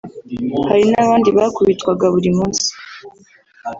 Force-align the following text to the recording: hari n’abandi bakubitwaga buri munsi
hari 0.69 0.83
n’abandi 0.91 1.29
bakubitwaga 1.37 2.05
buri 2.13 2.29
munsi 2.37 2.67